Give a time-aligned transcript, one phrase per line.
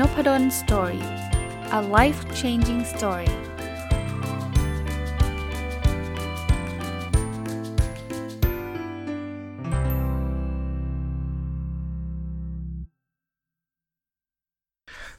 [0.00, 1.04] Nopadol Story
[1.78, 3.30] a life changing story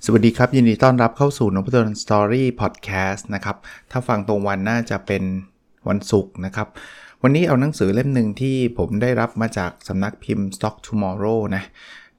[0.06, 3.58] สวัสดีครับ ยินดีต้อนรับเข้าสู่นพดล Story พอดแคสต์นะครับ
[3.92, 5.24] ถ้าฟังตรงวันน่าจะเป็น
[5.88, 6.68] วันศุกร์นะครับ
[7.24, 11.64] วันนี้เอาหนังสือเล่มหนึ่งที่ผมได้รับมาจากสำนักพิมพ์ Stock Tomorrow นะ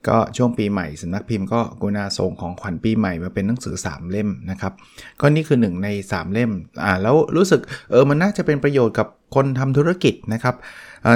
[0.09, 4.73] ก็ช่วงปีใหม่สำนักพิมพ์ก็กุณาส่งของขวัญปีใหม่มาเป็นหนังสือ 3 เล่มนะครับ
[5.21, 6.51] ก็นี่คือ 1 ใน 3 เล่ม
[6.85, 10.55] อ่าแล้วรู้สึกเออมันน่าจะเป็นประโยชน์กับคนทำธุรกิจนะครับ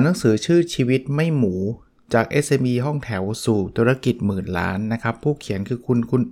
[0.04, 1.54] หนังสือชื่อชีวิตไม่หมู
[2.14, 6.22] จาก SME ห้องแถวสู่ธุรกิจหมื่นล้านนะครับ ผู้เขียนคือคุณคุณ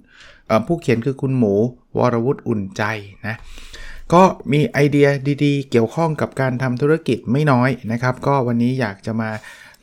[0.67, 1.55] ผู้เขียนคือคุณหมู
[1.99, 2.83] วรวุฒิอุ่นใจ
[3.27, 3.37] นะ
[4.13, 5.09] ก็มีไอเดีย
[5.45, 9.31] ดีๆ เกี่ยวข้องกับการทำธุรกิจไม่น้อยนะครับ ก็วันนี้อยากจะมา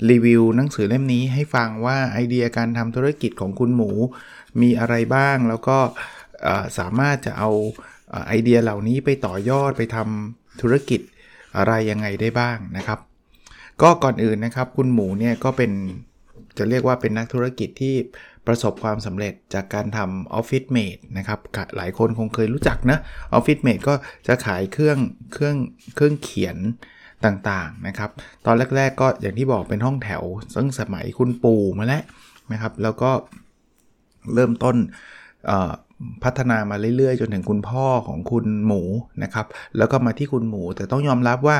[0.10, 3.92] รีวิวหนังสือเล่มนี้ให้ฟังว่าไอเดียการทำธุรกิจของคุณหมู
[4.62, 5.78] มีอะไรบ้าง แล้วก็
[6.78, 7.50] สามารถจะเอา
[8.28, 11.02] ไอเดียเหล่านี้ไปต่อยอดไปทำธุรกิจ
[11.58, 13.00] อะไรยังไงได้บ้างนะครับ
[13.82, 15.72] ก็ก่อนอื่นนะครับ คุณหมูเนี่ยก็เป็น
[16.58, 17.96] จะเรียกว่าเป็นนักธุรกิจที่
[18.48, 21.40] ประสบความสำเร็จจากการทำ OfficeMate นะครับ
[21.78, 22.98] หลายคนคงเคยรู้จักนะ
[23.34, 23.94] OfficeMate ก็
[24.28, 24.98] จะขายเครื่อง
[25.34, 25.58] เครื่อง
[25.96, 26.58] เครื่องเขียน
[27.26, 28.10] ต่างๆนะครับ
[28.46, 30.24] ตอนแรก ๆ ก็อย่างที่บอกเป็นห้องแถว
[30.56, 32.04] ซึ่งสมัยคุณปู่มาแล้ว
[32.52, 33.12] นะครับ แล้วก็
[34.34, 34.76] เริ่มต้น
[36.24, 38.82] พัฒนามาเรื่อยๆ จนถึงคุณพ่อของคุณหมู
[39.24, 39.46] นะครับ
[39.78, 41.58] แล้วก็มาที่คุณหมู แต่ต้องยอมรับว่า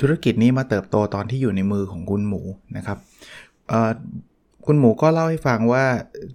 [0.00, 2.42] ธุรกิจนี้มาเติบโตตอนที่อยู่ในมือของคุณหมู
[2.76, 2.98] นะครับ
[4.66, 5.84] คุณหมูก็เล่าให้ฟังว่า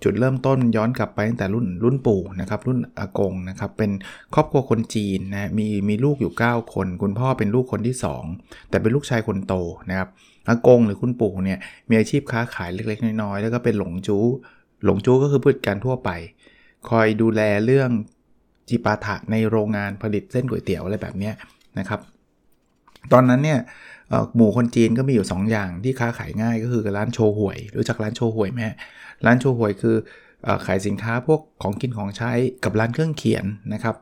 [0.03, 3.92] จุดเริ่มต้นย้อนกลับไปตั้งแต่รุ่นรุ่นปู่นะครับรุ่นอากงนะครับเป็น
[4.33, 7.95] ครอบครัวคนจีนนะมีมีลูกอยู่ 9 คน คุณพ่อเป็นลูกคนที่
[8.33, 9.53] 2 แต่เป็นลูกชายคนโต
[9.89, 10.09] นะครับ
[10.50, 14.25] อากงหรือคุณปู่เนี่ยมีอาชีพค้าขายเล็กๆน้อยๆแล้วก็เป็นหลงจู้
[14.86, 16.10] หลงจู้ก็คือพืชการทั่วไป
[16.89, 17.89] คอยดูแลเรื่อง
[18.70, 21.32] จิปาถะในโรงงานผลิตเส้นก๋วยเตี๋ยวอะไรแบบนี้
[21.80, 21.99] นะครับ
[23.14, 23.60] ตอนนั้นเนี่ย
[24.36, 28.60] หมู่คนจีนก็มีอยู่ 2 อย่างที่ค้าขายง่ายก็คือร้านโชห่วย รู้จักร้านโชห่วยไหม
[29.26, 29.95] ร้านโชห่วยคือ
[30.66, 32.32] ขายสินค้าพวกของกินของใช้
[32.64, 33.96] กับร้านเครื่องเขียนนะครับ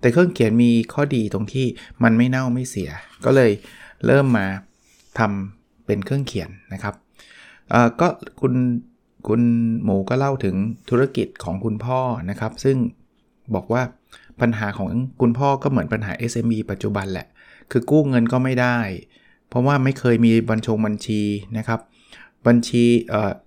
[0.00, 1.66] แต่เครื่องเขียนมีข้อดีตรงที่
[2.02, 2.90] มันไม่เน่าไม่เสีย
[3.24, 3.50] ก็เลย
[4.06, 4.46] เริ่มมา
[5.18, 6.94] ทำเป็นเครื่องเขียนนะครับ
[8.00, 8.08] ก็
[8.40, 8.54] คุณ
[9.28, 9.42] คุณ
[9.84, 10.56] หมูก็เล่าถึง
[10.90, 12.00] ธุรกิจของคุณพ่อ
[12.30, 12.76] นะครับ ซึ่ง
[13.54, 13.82] บอกว่า
[14.40, 14.88] ปัญหาของ
[15.20, 17.26] คุณพ่อก็เหมือนปัญหา SME ปัจจุบันแหละ
[17.70, 18.78] คือกู้เงินก็ไม่ได้
[19.48, 21.22] เพราะว่าไม่เคยมีบัญชงบัญชี
[21.58, 21.80] นะครับ
[22.46, 22.84] บัญชี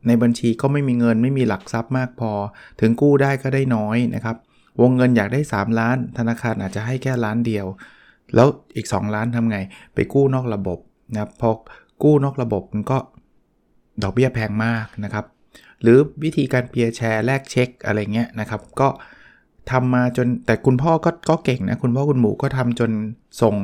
[0.07, 2.31] ในบัญชีก็ไม่มีเงินไม่มีหลักทรัพย์มากพอ
[2.79, 4.37] ถึงกู้ได้ก็ได้น้อยนะครับ
[4.81, 7.65] วงเงินอยากได้ 3 ล้าน ธนาคารอาจจะให้แค่ล้านเดียว
[8.35, 9.57] แล้วอีก 2 ล้านทำไง
[9.93, 10.79] ไปกู้นอกระบบ
[11.13, 11.49] นะพอ
[12.03, 12.97] กู้นอกระบบมันก็
[14.03, 15.25] ดอกเบี้ยแพงมากนะครับ
[15.81, 18.87] หรือวิธีการเปียร์แชร์แลกเช็คอะไรเงี้ยนะครับ ก็
[19.71, 22.91] ทำมาจนแต่คุณพ่อก็ก็เก่งนะ คุณพ่อคุณหมูก็ทำจน
[23.41, 23.55] ส่ง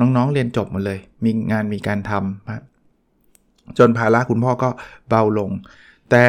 [0.00, 4.70] น้องๆเรียนจบหมดเลย มีงานมีการทำจนภาระคุณพ่อก็
[5.08, 5.50] เบาลง
[6.10, 6.22] แต่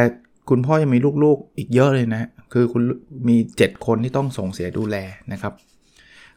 [0.49, 2.83] คุณพ่อยังมีลูกๆอีกเยอะเลยนะ คือคุณ
[3.27, 4.97] มี 7 คนที่ต้องส่งเสียดูแล
[5.31, 5.53] นะครับ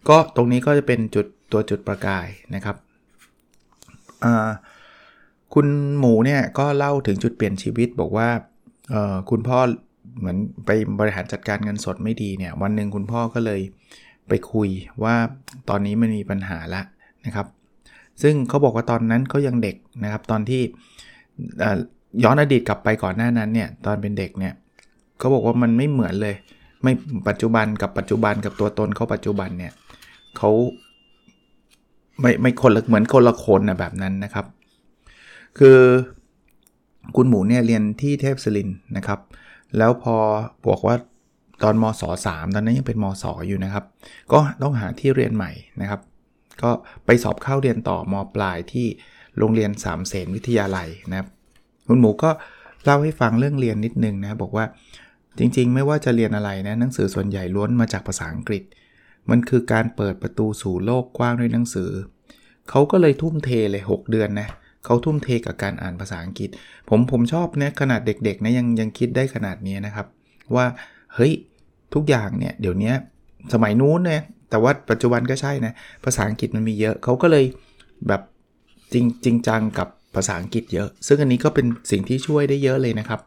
[0.09, 2.77] ก็ตรงนี้ก็จะเป็นจุดตัวจุดประกายนะครับ
[5.55, 5.67] คุณ
[5.99, 8.29] หมูเนี่ยก็เล่าถึงจุดเปลี่ยนชีวิตบอกว่า
[9.31, 9.59] คุณพ่อ
[10.19, 10.37] เหมือน
[10.67, 13.61] ไปบริหารจัดการเงินสดไม่ดีเนี่ย วันหนึ่งคุณพ่อก็เลย
[14.29, 14.69] ไปคุย
[15.03, 15.15] ว่า
[15.69, 16.83] ตอนนี้มันมีปัญหาละ
[17.27, 17.47] นะครับ
[18.23, 20.63] ซึ่งเขาบอกว่าตอนนั้นเขายังเด็กนะครับ ตอนที่
[22.25, 24.55] ย้อนอดีตกลับไปก่อนหน้านั้นเนี่ยตอนเป็นเด็กเนี่ย
[25.19, 26.35] เขาบอกว่ามันไม่เหมือนเลย
[26.83, 26.93] ไม่
[27.29, 29.73] ปัจจุบันกับปัจจุบันกับตัวตนเขาปัจจุบันเนี่ย
[30.37, 30.51] เขา
[32.21, 34.47] ไม่ไม่คนละเหมือนคนละคนนะแบบนั้นนะครับ
[35.59, 35.79] คือ
[37.17, 39.21] คุณหมูเนี่ยเรียนที่เทพศิรินนะครับ
[39.79, 40.17] แล้วพอ
[40.69, 40.97] บอกว่า
[41.63, 43.85] ตอนมศ3ตอนนั้นยังเป็นมศอยู่นะครับ
[44.33, 46.01] ก็ต้องหาที่เรียนใหม่นะครับ
[46.63, 46.71] ก็
[47.07, 48.87] ไปสอบเข้าเรียนต่อมปลายที่
[49.39, 51.29] โรงเรียนสามเสนวิทยาลัยนะครับ
[51.89, 52.31] คุณหมูก็
[52.85, 54.65] เล่าให้ฟังเรื่องเรียนนิดนึงนะบอกว่า
[55.39, 58.63] จริงๆ ไม่ว่าจะเรียนอะไรนะหนังสือส่วนใหญ่ล้วนมาจากภาษาอังกฤษ
[59.31, 61.91] มันคือการเปิดประตูสู่โลกกว้างด้วยหนังสือ
[62.71, 64.49] เขาก็เลยทุ่มเทเลย 6 เดือนนะ
[64.85, 66.51] เขาทุ่มเทกับการอ่านภาษาอังกฤษ
[66.89, 70.07] ผมผมชอบเนี่ยขนาดเด็กๆนะยังยังคิดได้ขนาดนี้นะครับ
[70.57, 70.67] ว่า
[71.15, 71.33] เฮ้ย
[71.95, 72.93] ทุกอย่างเนี่ยเดี๋ยวนี้
[73.53, 75.73] สมัยนู้นเนี่ย แต่ว่าปัจจุบันก็ใช่นะ
[76.05, 77.45] ภาษาอังกฤษมันมีเยอะเขาก็เลย
[78.09, 78.23] แบบ
[78.93, 83.21] จริงจริงจังกับภาษาอังกฤษเยอะ ซึ่งอันนี้ก็เป็นสิ่งที่ช่วยได้เยอะเลยนะครับ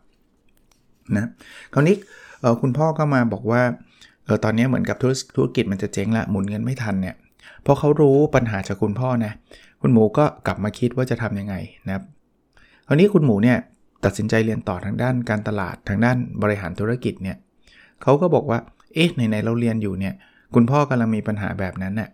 [1.15, 1.27] นะ
[1.73, 1.95] คราวนี้
[2.61, 3.61] คุณพ่อก็มาบอกว่า
[4.25, 4.97] เออตอนนี้เหมือนกับ
[5.35, 7.15] ธุรกิจมันจะเจ๊งละหมุนเงินไม่ทันเนี่ย
[7.65, 9.33] พอเขารู้ปัญหาจากคุณพ่อนะ
[9.81, 11.55] คุณหมูก็กลับมาคิดว่าจะทํำยังไง
[11.87, 12.03] นะครับ
[12.87, 13.57] คราวนี้คุณหมูเนี่ย
[14.05, 17.37] ตัดสินใจเรียนต่อทางด้านการตลาดทางด้านบริหารธุรกิจเนี่ย
[18.03, 18.59] เขาก็บอกว่า
[18.93, 20.13] เอ๊ะไหนๆเราเรียนอยู่เนี่ย
[20.55, 22.09] คุณพ่อกำลังมีปัญหาแบบนั้นเน่ย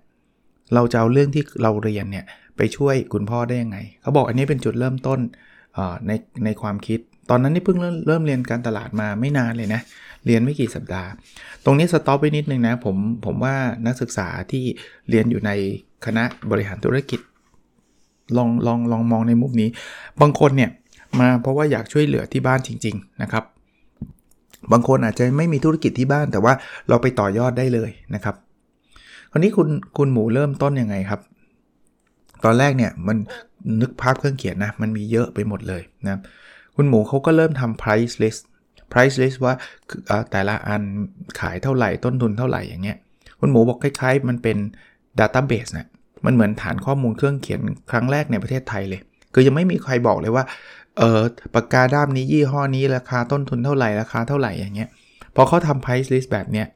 [0.73, 2.25] เราจะเอาเรื่องที่เราเรียนเนี่ย
[2.57, 5.19] ไปช่วยคุณพ่อได้ยังไง เขาบอกอันนี้เป็นจุดเริ่มต้น
[6.07, 6.11] ใน
[6.45, 6.99] ในความคิด
[7.29, 9.81] ตอนนั้นนี่เพิ่งเริ่มเริ่มเรียนการตลาดมาไม่นานเลยนะ
[10.25, 11.09] เรียนไม่กี่สัปดาห์
[11.65, 12.95] ตรงนี้สต็อปไปนิดนึงนะผม
[13.25, 14.63] ผมว่านักศึกษาที่
[15.09, 15.51] เรียนอยู่ใน
[16.05, 17.19] คณะบริหารธุรกิจ
[18.37, 19.69] ลองลองลองมองในมุมนี้
[20.21, 20.71] บางคนเนี่ย
[21.19, 23.43] มาเพราะว่าอยากช่วยเหลือที่บ้านจริง ๆ นะครับ
[24.71, 26.53] บางคนอาจจะไม่มีธุรกิจที่บ้านแต่ว่า
[26.89, 28.35] เราไปต่อยอดได้เลยนะครับ
[29.31, 29.67] คราวนี้คุณ
[29.97, 31.21] คุณหมูเริ่มต้นยังไงครับ
[32.43, 33.17] ตอนแรกเนี่ยมัน
[33.81, 36.19] นึกภาพเครื่องเขียนนะมันมีเยอะไปหมดเลยนะ
[36.75, 38.41] คุณหมูเขาก็เริ่มทำ price list
[38.93, 39.53] price list ว่า
[40.31, 40.81] แต่ละอัน
[41.39, 42.97] ขายเท่าไหร่ต้นทุนเท่าไหร่อย่างเงี้ย
[43.39, 44.57] คุณหมูบอกคล้ายๆ มันเป็น
[45.19, 45.87] database นะ
[46.25, 47.59] มันเหมือนฐานข้อมูลเครื่องเขียน
[47.91, 49.01] ครั้งแรกในประเทศไทยเลย
[49.33, 50.43] คือยังไม่มีใครบอกเลยว่า
[50.97, 51.21] เออ
[51.55, 54.89] ปากกาด้ามนี้ยี่ห้อนี้ราคาต้นทุนเท่าไหร่ราคาเท่าไหร่อย่างเงี้ย
[55.35, 56.67] พอเขาทำ price list แบบเนี้ย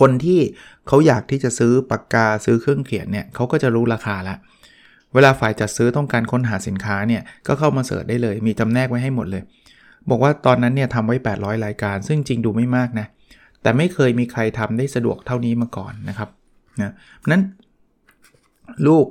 [0.00, 0.40] คนที่
[0.86, 4.36] เขาอยากที่จะซื้อปากกาซื้อเครื่องเขียนเนี่ยเขาก็จะรู้ราคาละ
[5.14, 9.42] เวลาฝ่ายจัดซื้อต้องการค้นหาสินค้าเนี่ยก็เข้ามาเสิร์ชได้เลย มีจำแนกไว้ให้หมดเลย
[10.10, 13.06] บอกว่าตอนนั้นเนี่ยทำไว้ 800 รายการ ซึ่งจริงดูไม่มากนะ
[13.62, 16.28] แต่ไม่เคยมีใครทำได้สะดวกเท่านี้มาก่อนนะครับ
[16.82, 16.92] นะ
[17.30, 17.42] นั้น
[18.86, 19.06] ลูก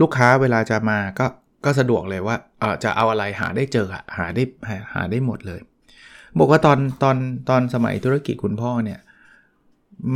[0.00, 1.26] ลูกค้าเวลาจะมาก็
[1.64, 2.36] ก็สะดวกเลยว่า
[2.84, 3.86] จะเอาอะไรหาได้เจอ
[4.16, 4.42] หาได้
[4.94, 5.60] หาได้หมดเลย
[6.38, 7.16] บอกว่าตอนตอน
[7.48, 8.98] ตอนสมัยธุรกิจคุณพ่อเนี่ย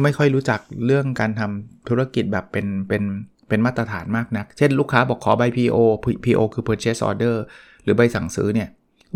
[0.03, 3.03] ไม่ค่อยรู้จักเรื่องการทำธุรกิจแบบเป็นเป็น
[3.49, 5.77] เป็นมาตรฐานมากนัก เช่นลูกค้าบอกขอใบ PO
[6.25, 7.37] PO คือ purchase order
[7.83, 8.69] หรือใบสั่งซื้อเนี่ย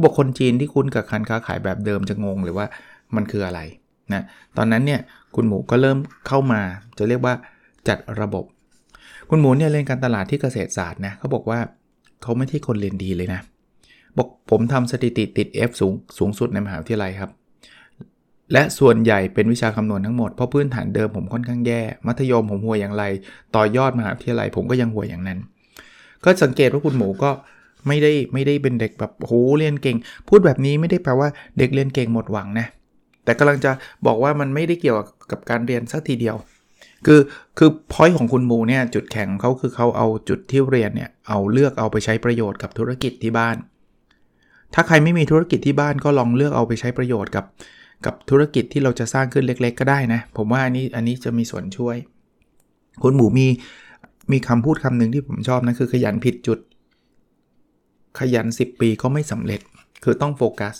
[0.03, 2.67] บอกคนจีนที่คุ้นกับการค้าขายแบบเดิมจะงงหรือว่า
[3.17, 3.61] มันคืออะไร
[4.13, 4.23] นะ
[4.57, 5.01] ตอนนั้นเนี่ย
[5.35, 5.99] คุณหมูก็เริ่ม
[6.29, 6.61] เข้ามา
[6.99, 7.35] จะเรียกว่า
[7.89, 8.45] จัดระบบ
[9.31, 11.59] คุณหมูเนี่ยเรียนการตลาดที่เกษตรศาสตร์นะเขาบอกว่า
[12.23, 13.41] เขาไม่ใช่คนเรียนดีเลยนะ
[14.17, 17.31] บอกผมทำสถิติติด F สูงสูงสุดในมหาวิทยาลัยครับ
[18.53, 23.05] และส่วนใหญ่เป็นวิชาคำนวณทั้งหมด เพราะพื้นฐานเดิมผมค่อนข้างแย่ มัธยมผมห่วยอย่างไร
[23.56, 25.38] ต่อยอดมหาวิทยาลัยผมก็ยังห่วยอย่างนั้น
[26.25, 27.31] ก็สังเกตว่าคุณหมูก็
[27.88, 29.97] ไม่ได้ไม่ได้เป็นเด็กแบบโหเรียนเก่ง
[30.29, 31.29] พูดแบบนี้ไม่ได้แปลว่า
[31.59, 32.67] เด็กเรียนเก่งหมดหวังนะ
[33.25, 33.71] แต่กำลังจะ
[34.06, 34.97] บอกว่ามันไม่ได้เกี่ยว
[35.31, 36.37] กับการเรียนสักทีเดียว
[37.06, 37.21] คือ
[37.59, 43.56] คือพอยต์ของคุณมูเนี่ยจุดแข็งเขาคือเขาเอาจุดที่เรียนเนี่ยเอาเลือกเอาไปใช้ประโยชน์กับธุรกิจที่บ้าน
[44.75, 47.45] ถ้าใครไม่มีธุรกิจที่บ้านก็ลองเลือกเอาไปใช้ประโยชน์กับ
[48.06, 51.97] กับธุรกิจที่เราจะสร้างขึ้นเล็ก ๆ ก็ได้นะ ผมว่าอันนี้อันนี้จะมีส่วนช่วย
[53.03, 53.47] คุณหมูมี
[54.33, 56.59] มีคำพูดคำหนึ่งที่ผมชอบนะคือขยันผิดจุด
[58.19, 59.61] ขยัน 10 ปีก็ไม่สำเร็จ
[60.05, 60.75] คือต้องโฟกัส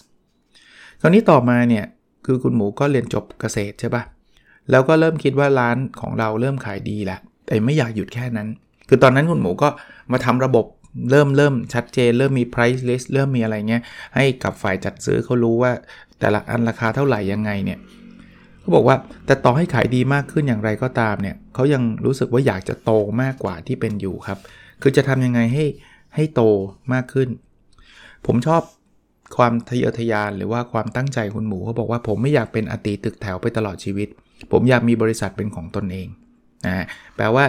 [1.01, 1.85] คราวนี้ต่อมาเนี่ย
[2.27, 4.03] คือคุณหมูก็เรียนจบเกษตรใช่ปะ
[4.71, 8.49] แล้วก็เริ่มคิดว่าร้านของเราเริ่มขายดีแล้วแต่ไม่อยากหยุดแค่นั้น
[8.89, 9.69] คือตอนนั้นคุณหมูก็
[10.13, 10.67] มาทำระบบ
[11.11, 13.83] เริ่มเริ่มชัดเจน เริ่มมี price list เริ่มมีอะไรเงี้ย
[14.15, 15.73] ให้กับฝ่ายจัดซื้อเขารู้ว่า
[16.21, 17.79] แต่ละอันราคาเท่าไหร่ยังไงเนี่ย
[18.61, 22.93] เขาบอกว่าแต่ต่อให้ขายดีมากขึ้นอย่างไรก็ตามเนี่ยเขายังรู้สึกว่าอยากจะโต
[23.23, 24.39] มากกว่าที่เป็นอยู่ครับ
[24.83, 25.65] คือจะทำยังไงให้
[26.15, 26.43] ให้โต
[26.93, 27.29] มากขึ้น
[28.27, 28.63] ผมชอบ
[29.37, 34.09] ความทะเยอทะยานหรือว่าความตั้งใจคุณหมูเขาบอกว่าผมไม่อยากเป็นอตีตึกแถวไปตลอดชีวิต
[34.53, 36.09] ผมอยากมีบริษัทเป็นของตนเอง
[36.67, 36.85] นะ
[37.17, 37.45] แปลว่า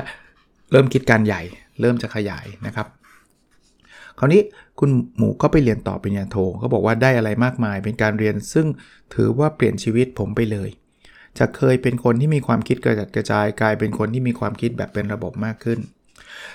[0.71, 1.41] เริ่มคิดการใหญ่
[1.81, 2.87] เริ่มจะขยายนะครับ
[4.19, 4.41] คราวนี้
[4.79, 8.67] คุณหมูก็ไปเรียนต่อปริญญาโทเขาบอกว่าได้อะไรมากมาย เป็นการเรียนซึ่ง
[9.15, 10.69] ถือว่าเปลี่ยนชีวิตผมไปเลย
[11.37, 15.79] จะเคยเป็นคนที่มีความคิดกระจัดกระจาย กลายเป็นคนที่มีความคิดแบบเป็นระบบมากขึ้น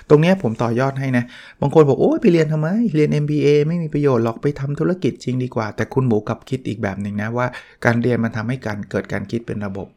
[0.09, 1.25] ตรงนี้ผมต่อยอดให้นะ
[1.61, 7.47] บางคนบอกโอ้ยไปเรียนทำไม เรียน MBA ไม่มีประโยชน์หรอกไปทำธุรกิจจริงดีกว่า แต่คุณหมูกับคิดอีกแบบหนึ่งนะว่า
[7.85, 9.87] การเรียนมันทำให้การเกิดการคิดเป็นระบบ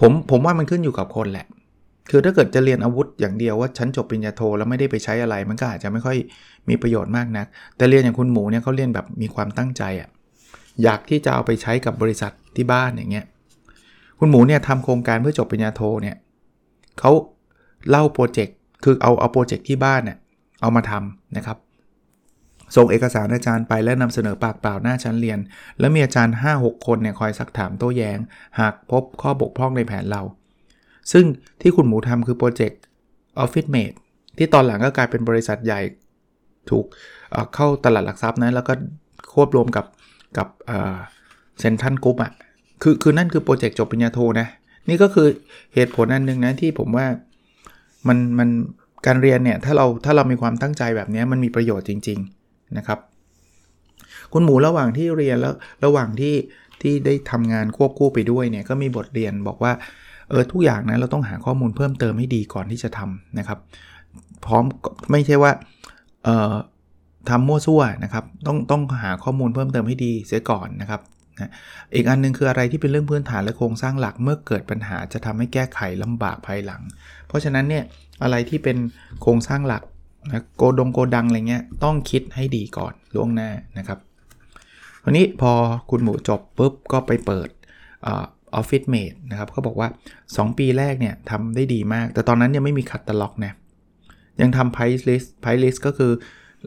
[0.00, 1.46] ผมผมว่ามันขึ้นอยู่กับคนแหละ
[2.10, 6.16] คือถ้าเกิดจะเรียนอาวุธอย่างเดียวว่าฉันจบปริญญาโทแล้วไม่ได้ไปใช้อะไร มันก็อาจจะไม่ค่อย
[6.68, 10.08] มีประโยชน์มากนัก แต่เรียนอย่างคุณหมูเนี่ยเขาเรียนแบบมีความตั้งใจอะ่ะ
[10.82, 13.26] อยากที่จะเอาไปใช้กับบริษัทที่บ้านอย่างเงี้ย
[14.18, 16.16] คุณหมูเนี่ยทำโครงการเพื่อจบปริญญาโทเนี่ย
[17.00, 17.12] เขา
[17.90, 20.18] เล่าโปรเจกต์คือเอาเอาโปรเจกต์ที่บ้านเนี่ย
[20.60, 21.56] เอามาทำนะครับ
[22.76, 25.38] ส่งเอกสารอาจารย์ไปและนำเสนอปากเปล่าหน้าชั้นเรียน
[25.78, 28.18] แล้วมีอาจารย์ 5-6 คนเนี่ยคอยซักถามโต้แย้ง
[28.60, 30.22] หากพบข้อบกพร่องในแผนเรา
[31.12, 31.24] ซึ่ง
[31.60, 32.80] ที่คุณหมูทำคือโปรเจกต์
[33.44, 33.96] Office Mate
[34.38, 35.80] ที่ตอนหลังก็กลายเป็นบริษัทใหญ่
[36.70, 36.84] ถูก
[37.54, 38.72] เข้าตลาดหลักทรัพย์นะแล้วก็
[39.34, 39.86] ควบรวมกับ
[40.38, 40.48] กับ
[41.58, 42.32] Central Group อะ
[42.82, 44.46] คือคือนั่นคือโปรเจกต์จบปริญญาโทนะ
[44.88, 45.26] นี่ก็คือ
[45.74, 47.06] เหตุผลอันหนึ่งนะที่ผมว่า
[48.08, 48.48] มันมัน
[49.06, 52.37] การเรียนเนี่ยถ้าเราถ้าเรามีความตั้งใจแบบนี้มันมีประโยชน์จริง ๆ
[52.76, 52.98] นะครับ
[54.32, 56.34] คุณหมูระหว่างที่เรียนแล้วระหว่างที่
[56.82, 59.72] ที่ได้ทำงานควบคู่ไปด้วยเนี่ยก็มีบทเรียนบอกว่า
[60.30, 63.58] เออทุกอย่างนะเราต้องหาข้อมูลเพิ่มเติมให้ดีก่อนที่จะทำนะครับ
[64.44, 64.64] พร้อม
[65.10, 65.52] ไม่ใช่ว่า
[66.24, 66.54] เออ
[67.30, 71.00] ทำมั่วซั่วนะครับ ต้องต้องหาข้อมูลเพิ่มเติมให้ดีเสียก่อนนะครับ
[71.40, 71.50] นะ
[71.94, 76.82] อีกอันนึงคืออะไรที่เป็นเรื่องพื้นฐานและโครงสร้างหลักเมื่อเกิดปัญหาจะทำให้แก้ไขลำบากภายหลัง
[77.28, 77.84] เพราะฉะนั้นเนี่ย
[78.22, 78.76] อะไรที่เป็น
[79.22, 79.82] โครงสร้างหลัก
[80.28, 83.98] นะโกดงโกดังอะไรเงี้ยต้องคิดให้ดีก่อนล่วงหน้านะครับ
[85.02, 85.52] คราวนี้พอ
[85.90, 87.48] คุณหมูจบปุ๊บก็ไปเปิด
[88.06, 88.10] อ
[88.54, 89.88] อฟฟิศเมดนะครับเขาบอกว่า
[90.24, 93.52] 2 ปีแรกเนี่ยทำได้ดีมาก แต่ตอนนั้นยังไม่มีคัตตล็อกนะ
[94.40, 96.12] ยังทำ price list price list ก็คือ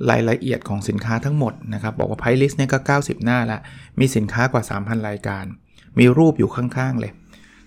[0.09, 3.59] รายละเอียดของสินค้าทั้งหมดนะครับ บอกว่า price list เนี่ยก็ 90 หน้าละ
[3.99, 5.45] มีสินค้ากว่า 3,000 รายการ
[5.99, 7.11] มีรูปอยู่ข้างๆเลย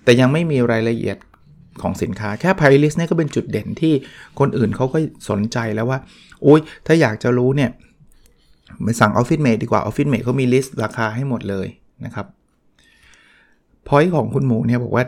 [0.04, 1.16] แต่ยังไม่มีรายละเอียด
[1.82, 3.94] ของสินค้าแค่ price list เนี่ยก็เป็นจุดเด่นที่
[4.38, 4.98] คนอื่นเขาก็
[5.30, 5.98] สนใจแล้วว่า
[6.46, 7.70] อุ้ยถ้าอยากจะรู้เนี่ย
[8.82, 11.66] ไปสั่ง Office Mate ดีกว่า Office Mate เขามีลิสต์ราคาให้หมดเลย
[12.04, 12.26] นะครับ
[13.88, 15.04] พอยของคุณหมูเนี่ยบอกว่า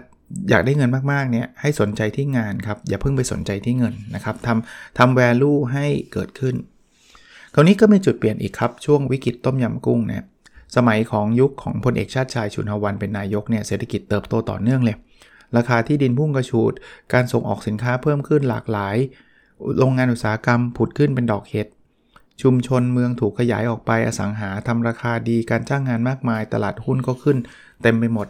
[0.50, 6.54] อยากได้เงินมาก ๆ เนี่ยให้สนใจที่งานครับ อย่าเพิ่งไปสนใจที่เงินนะครับทำทำ value ให้เกิดขึ้น
[7.54, 10.24] คราวนี้ก็มีจุดเปลี่ยนอีกครับ ช่วงวิกฤตต้มยำกุ้งเนี่ย
[10.76, 14.96] สมัยของยุคของพลเอกชาติชายชุนหวันเป็นนายกเนี่ยเศรษฐกิจเติบโตต่อเนื่องเลย
[15.56, 16.72] ราคาที่ดินพุ่งกระชูด
[17.12, 18.96] การส่งออกสินค้าเพิ่มขึ้นหลากหลาย
[19.78, 21.66] โรงงานอุตสาหกรรมผุดขึ้นเป็นดอกเห็ด
[22.42, 27.36] ชุมชนเมืองถูกขยายออกไปอสังหาทำราคาดีการจ้างงานมากมาย ตลาดหุ้นก็ขึ้น
[27.82, 28.26] เต็มไปหมด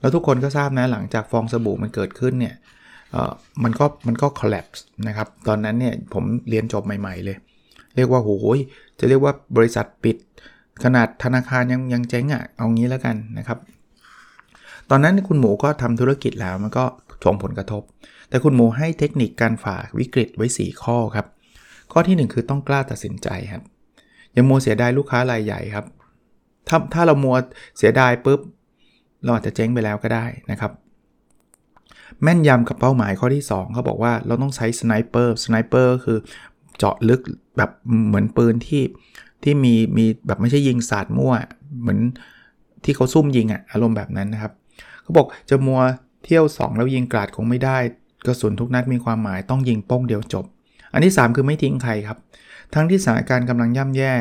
[0.00, 2.54] แล้วทุกคนก็ทราบนะหลังจากฟองสบู่มันเกิดขึ้นเนี่ย
[3.62, 7.36] มันก็มันก็ collapse นะครับ ตอนนั้นเนี่ยผมเรียนจบใหม่ ๆ เลย
[7.96, 8.58] เรียกว่าโหย
[8.98, 10.16] จะเรียกว่าบริษัทปิด
[10.84, 13.58] ขนาดธนาคารยังยังเจ๊งอะ่ะเอางี้แล้วกันนะครับ
[14.94, 16.84] ตอนนั้นคุณหมูก็ทำธุรกิจแล้วมันก็
[17.24, 17.82] ส่งผลกระทบ
[18.28, 21.26] แต่คุณหมูให้เทคนิคการฝ่าวิกฤตไว้ 4 ข้อครับ
[21.92, 23.62] ข้อที่ 1 คือต้องกล้าตัดสินใจครับ
[24.32, 25.86] อย่ามัวเสียดายลูกค้ารายใหญ่ครับ
[26.68, 27.36] ถ้าถ้าเรามัว
[27.78, 28.40] เสียดายปุ๊บ
[29.24, 30.72] เราอาจจะเจ๊งไปแล้วก็ได้นะครับ
[32.22, 36.18] แม่นยำกับเป้าหมายข้อที่ 2 เขาบอกว่าเราต้องใช้ sniper sniper คือ
[36.78, 37.20] เจาะลึก
[37.56, 37.70] แบบ
[38.06, 38.82] เหมือนปืนที่
[39.42, 41.32] ที่มีมีแบบไม่ใช่ยิงสาดมั่ว
[41.80, 41.98] เหมือน
[42.84, 44.52] ที่เขาซุ่มยิงอะอารมณ์แบบนั้นนะครับ
[45.02, 45.80] เขาบอกจะมัว
[46.24, 47.78] เที่ยว 2 แล้วยิงกราดคงไม่ได้
[48.26, 50.44] กระสุนทุกนัดมีความหมายต้องยิงโป้งเดียวจบ
[50.92, 52.18] อันที่ 3 คือไม่ทิ้งใครครับ
[52.74, 54.12] ทั้งที่สถานการณ์กำลังย่ำแย่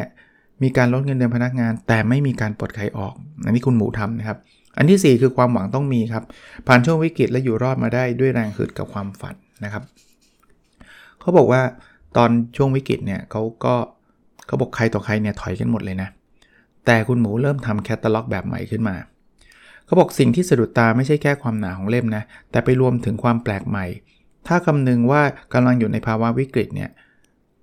[0.64, 3.14] มีการลดเงินเดือนพนักงาน แต่ไม่มีการปลดใครออก
[3.46, 4.38] อันนี้คุณหมูทำนะครับ
[4.78, 6.24] อันที่ 4 คือความหวังต้องมีครับ
[6.68, 9.84] ผ่านช่วงวิกฤตและอยู่รอดมาได้ด้วยแรงฮึดกับความฝันนะครับ
[11.20, 11.62] เขาบอกว่า
[12.18, 13.76] ตอนช่วงวิกฤตเนี่ยเขาก็
[14.48, 16.10] เขาบอกใครต่อใครเนี่ยถอยกันหมดเลยนะ
[16.86, 18.96] แต่คุณหมูเริ่มทำแคตตาล็อกแบบใหม่ขึ้นมา
[19.92, 23.86] เขาบอกสิ่งที่สะดุดตาไม่ใช่แค่ความหนาของเล่มนะ แต่ไปรวมถึงความแปลกใหม่
[24.48, 25.22] ถ้าคำนึงว่า
[25.54, 26.90] กำลังอยู่ในภาวะวิกฤตเนี่ย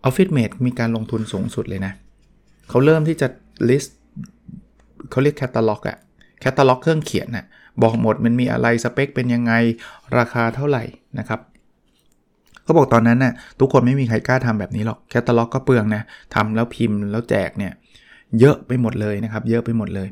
[0.05, 1.93] ออฟฟิศเมดมีการลงทุนสูงสุดเลยนะ
[2.69, 3.29] เขาเริ่มที่จะ
[3.69, 3.91] list
[5.11, 5.99] เขาเรียกแคตตาล็อกอะ
[6.41, 7.47] แคตตาล็อกเครื่องเขียนนะ
[7.83, 9.53] บอกหมดมันมีอะไรสเปคเป็นยังไง
[10.19, 10.85] ราคาเท่าไหร่
[11.19, 11.41] นะครับ
[12.63, 16.03] เขาบอกตอนนั้นน่ะทุกคนไม่มีใครกล้าทำแบบนี้หรอกแคตตาล็อกก็เปลืองนะ
[16.35, 17.73] ทำแล้วพิมพ์แล้วแจกเนี่ย
[18.41, 20.09] เยอะไปหมดเลยนะครับ เยอะไปหมดเลย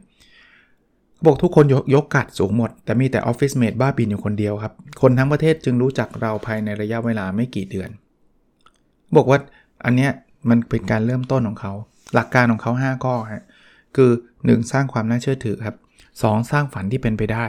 [1.26, 7.90] บอกทุกคนยกยกกัดสูงหมด แต่มีแต่ออฟฟิศเมดบ้าบินอยู่คนเดียวครับ คนทั้งประเทศจึงรู้จักเราภายในระยะเวลาไม่กี่เดือน
[9.16, 9.38] บอกว่า
[9.84, 10.10] อันเนี้ย
[10.48, 11.72] มันเป็นการเริ่มต้นของเขา
[12.14, 13.44] หลักการของเขา 5 ข้อฮะ
[13.96, 15.76] คือ 1 สร้างความน่าเชื่อถือครับ
[16.12, 17.46] 2 สร้างฝันที่เป็นไปได้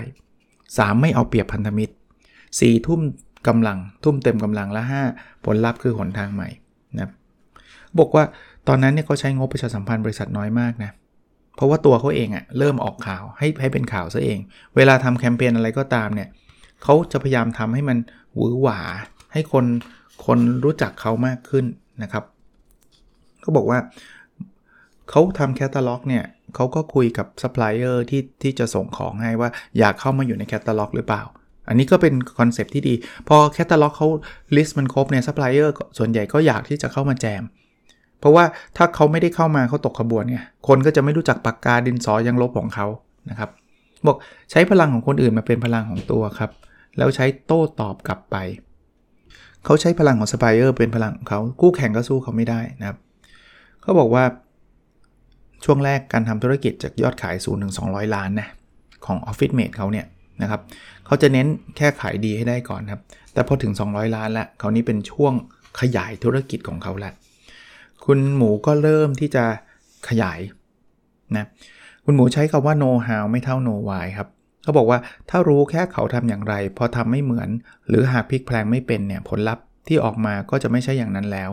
[0.49, 1.93] 3 ไม่เอาเปรียบพันธมิตร
[2.39, 3.01] 4 ทุ่ม
[3.47, 4.81] กำลัง ทุ่มเต็มกำลังและ
[5.13, 6.49] 5 ผลลัพธ์คือหนทางใหม่
[6.97, 7.09] นะ
[7.99, 8.23] บอกว่า
[8.67, 14.39] ตอนนั้นเนี่ยเขาใช้งบประชาสัมพันธ์บริษัทน้อยมากนะเพราะว่าตัวเขาเองอะ่ะเริ่มออกข่าวให้ให้เป็นข่าวซะเอง
[14.75, 16.29] เวลาทำแคมเปญอะไรก็ตามเนี่ย
[16.83, 17.97] เขาจะพยายามทำให้มัน
[18.35, 18.79] หวือหวา
[19.33, 19.65] ให้คน
[20.25, 21.65] คนรู้จักเขามากขึ้น
[22.03, 22.23] นะครับ
[23.41, 23.79] เขาบอกว่า
[25.09, 26.23] เขาทำแคตตาล็อกเนี่ย
[26.55, 29.49] เขาก็คุยกับซัพพลายเออร์ที่ที่จะส่งของให้ว่า
[29.79, 31.23] อยากเข้ามาอยู่ในแคตตาล็อกหรือเปล่า
[31.67, 32.93] อันนี้ก็เป็น concept ที่ดี
[33.27, 34.07] พอแคตตาล็อกเขา
[34.55, 37.43] list มันครบเนี่ยซัพพลายเออร์ส่วนใหญ่ก็อยากที่จะเข้ามาแจม
[38.19, 38.43] เพราะว่า
[38.77, 42.87] ถ้าเขาไม่ได้เข้ามาเขาตกขบวนไงคนก็จะไม่รู้จักปากกาดินสอยางลบของเขา
[43.29, 43.49] นะครับ
[44.07, 44.17] บอก
[44.51, 46.51] ใช้พลังของคนอื่นมาเป็นพลังของตัวครับ
[46.97, 48.35] แล้วใช้โต้ตอบกลับไป
[49.65, 52.97] เขาใช้พลังของสปายเออร์เป็นพลังของเขาคู่แข่งก็สู้เขาไม่ได้นะครับ
[53.81, 54.23] เขาบอกว่า
[55.65, 58.47] ช่วงแรกการทำธุรกิจจากยอดขาย0ูนย์ถึงสองล้านนะ
[59.05, 60.05] ของ Office Mate เขาเนี่ย
[60.41, 60.61] นะครับ
[61.05, 61.47] เขาจะเน้น
[61.77, 63.01] แค่ขายดีให้ได้ก่อนครับ
[63.33, 65.33] แต่พอถึง 200 ล้านแล้วเขานี้เป็นช่วง
[65.79, 67.13] ขยายธุรกิจของเขาแล้ว
[68.07, 69.45] คุณหมูก็เริ่มที่จะ
[70.07, 70.39] ขยาย
[71.37, 71.45] นะ
[72.05, 74.27] คุณหมูใช้คาว่า know how ไม่เท่า know why ครับ
[74.63, 74.99] เขาบอกว่า
[75.29, 77.49] ถ้ารู้แค่เขาทำอย่างไร พอทำไม่เหมือน
[77.87, 81.49] หรือหากพลิกแพลงไม่เป็นเนี่ยผลลัพธ์ที่ออกมาก็จะไม่ใช่อย่างนั้นแล้ว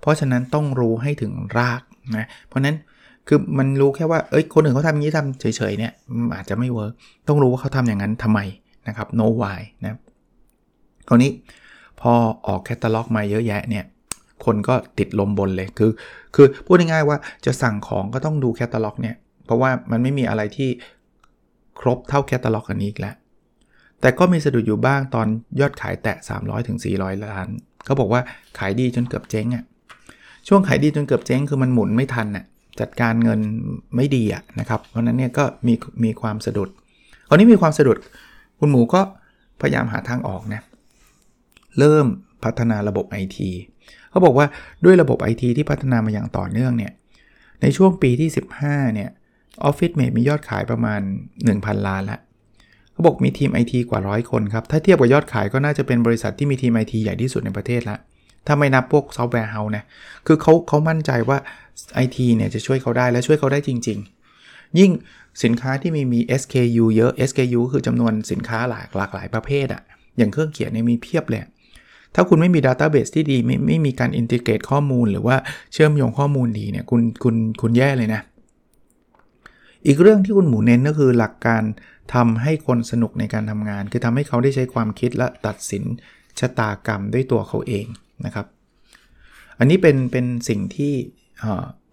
[0.00, 1.80] เพราะฉะนั้นต้องรู้ให้ถึงราก
[2.16, 2.76] นะเพราะนั้น
[3.28, 5.92] คือมันรู้แค่ว่า เอ้ย คนอื่นเขาทำอย่างนี้ทำเฉยๆ เนี่ย
[6.34, 6.92] อาจจะไม่ work
[7.28, 8.40] ต้องรู้ว่าเขาทำอย่างนั้นทำไม
[8.88, 9.98] นะครับ know why นะ
[11.08, 11.30] คราวนี้
[12.00, 12.12] พอ
[12.46, 13.84] ออกแคตตาล็อกมาเยอะแยะเนี่ย
[14.44, 15.90] คนก็ติดลมบนเลยคือ
[16.34, 20.68] คือพูดง่ายๆว่าจะสั่งของก็ต้องดูแคตตาล็อกเนี่ยเพราะว่ามันไม่มีอะไรที่
[21.80, 23.14] ครบเท่าแคตตาล็อกอันนี้อีกแล้ว
[24.00, 25.26] แต่ก็มีสะดุดอยู่บ้างตอน
[25.60, 27.48] ยอดขายแตะ 300-400ถึงล้าน
[27.84, 28.20] เขาบอกว่า
[28.58, 29.64] ขายดีจนเกือบเจ๊งอะ่ะ
[30.48, 32.44] ช่วงขายดีจนเกือบเจ๊งคือมันหมุนไม่ทันอะ่ะ
[32.80, 33.40] จัดการเงิน
[33.96, 35.74] ไม่ดีอะนะครับ เพราะนั้นเนี่ยก็มี
[36.04, 36.68] มีความสะดุด
[37.28, 37.96] คราวนี้มีความสะดุด
[38.58, 39.00] คุณหมูก็
[39.60, 40.62] พยายามหาทางออกนะ
[41.78, 42.06] เริ่ม
[42.44, 43.36] พัฒนาระบบ IT
[44.14, 44.46] เขาบอกว่า
[44.84, 46.92] ด้วยระบบ IT ที่พัฒนามาอย่างต่อเนื่องเนี่ย
[47.62, 48.28] ในช่วงปีที่
[48.62, 49.10] 15 เนี่ย
[49.64, 51.00] OfficeMate มียอดขายประมาณ
[51.44, 52.20] 1,000 ล้านแล้ว
[52.92, 57.96] เขาบอกมีทีม IT กว่าร้อยคนครับ ถ้าเทียบกับยอดขายก็น่าจะเป็นบริษัทที่มีทีม IT ใหญ่ที่สุดในประเทศละ
[58.46, 59.84] ถ้าไม่นับพวก software house นะ
[60.26, 61.38] คือเขาเขามั่นใจว่า
[62.04, 63.98] IT เนี่ยจะช่วยเขาได้และช่วยเขาได้จริง
[64.38, 64.90] ๆ ยิ่ง
[65.44, 69.82] สินค้าที่มีมี SKU เยอะ SKU คือจำนวนสินค้าหลากหลากหลายประเภทอะ
[70.18, 71.40] อย่างเครื่องเขียนเนี่ยมีเพียบเลย
[72.14, 75.36] ถ้าคุณไม่มี Database ที่ดีไม่ไม่มีการอินทิเกรตข้อมูล หรือว่า
[75.72, 78.20] เชื่อมโยงข้อมูลดีเนี่ยคุณคุณคุณแย่เลยนะ
[79.86, 81.62] อีกเรื่องที่คุณหมูเน้นก็คือหลักการ
[82.14, 85.84] ทำให้คนสนุกในการทำงาน คือทำให้เขาได้ใช้ความคิดและตัดสิน
[86.38, 87.86] ชะตากรรมด้วยตัวเขาเอง
[88.24, 88.46] นะครับ
[89.58, 90.94] อันนี้เป็นเป็นสิ่งที่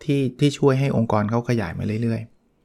[0.04, 2.22] ที่ที่ช่วยให้องค์กรเขาขยายมาเรื่อย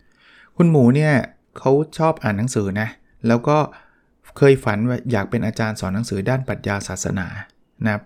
[0.06, 1.12] ๆ คุณหมูเนี่ย
[1.58, 2.88] เขาชอบอ่านหนังสือนะ
[3.28, 4.78] แล้วก็เเคยฝัน
[5.12, 7.26] อยากเป็นอาจารย์สอนหนังสือด้านปรัชญาศาสนา
[7.84, 8.02] นะครับ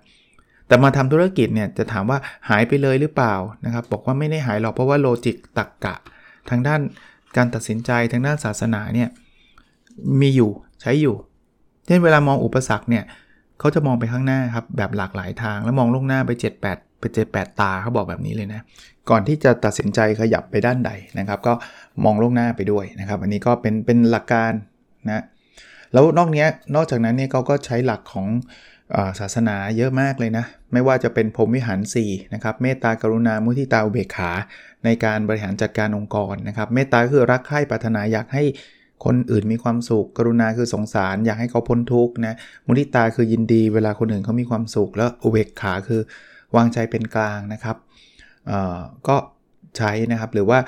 [0.66, 2.18] แต่มาทำธุรกิจเนี่ยจะถามว่า
[2.48, 3.34] หายไปเลยหรือเปล่า
[3.64, 5.94] นะครับบอกว่าไม่ได้หายหรอกเพราะว่าโลจิกตักกะ
[6.50, 6.80] ทางด้าน
[7.36, 9.08] การตัดสินใจทางด้านศาสนาเนี่ย
[10.20, 11.16] มีอยู่ใช้อยู่
[11.86, 13.04] เช่นเวลามองอุปสรรคเนี่ย
[13.58, 18.60] เขาจะมองไปข้างหน้าครับแบบหลากหลายทาง แล้วมองล่วงหน้าไป 7 8ไป7 8 ตาเขาบอกแบบนี้เลยนะ
[19.10, 21.52] ก่อนที่จะตัดสินใจขยับไปด้านใดนะครับ ก็
[22.04, 24.52] มองล่วงหน้าไปด้วยนะครับ อันนี้ก็เป็นเป็นหลักการ
[25.10, 25.24] นะ
[25.92, 28.28] แล้วนอกนี้นอกจากนั้นเนี่ยเขาก็ใช้หลักของ
[29.20, 34.30] ศาสนาเยอะมากเลยนะ ไม่ว่าจะเป็นพรมวิหาร4นะครับเมตตากรุณามุทิตาอุเบกขา
[34.84, 38.44] ในการบริหารจัดการองค์กรนะครับเมตตาคือรักใคร่ปรารถนาอยากให้
[39.04, 42.34] คนอื่นมีความสุข กรุณาคือสงสาร อยากให้เขาพ้นทุกข์นะ
[42.66, 46.00] มุทิตาคือยินดีเวลาคนอื่นเขามีความสุข แล้วอุเบกขาคือ
[46.56, 47.76] วางใจเป็นกลางนะครับ
[49.08, 49.16] ก็
[49.76, 50.58] ใช้นะครับหรือว่า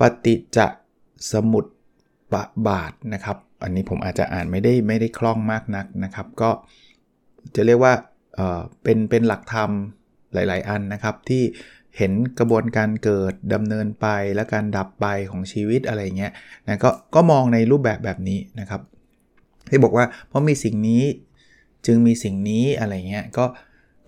[0.00, 0.58] ปฏิจจ
[1.32, 1.64] สมุต
[2.32, 2.34] ป
[2.68, 6.50] บาทนะครับ อันนี้ผมอาจจะอ่านไม่ได้ไม่ได้คล่องมากนักนะครับ ก็
[7.54, 7.94] จะเรียกว่า
[8.34, 9.70] เเป็นเป็นหลักธรรม
[10.34, 11.42] หลาย ๆ อันนะครับ ที่
[11.96, 16.32] เห็นกระบวนการเกิดดำเนินไปและการดับไปของชีวิตอะไรเงี้ย
[16.66, 18.80] นะก็ก็มองในรูปแบบแบบนี้นะครับ
[19.70, 21.02] ที่บอกว่าเพราะมีสิ่งนี้
[21.86, 23.44] จึงมีสิ่งนี้อะไรเงี้ยก็